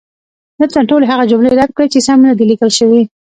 [0.61, 3.01] لطفا ټولې هغه جملې رد کړئ، چې سمې نه دي لیکل شوې.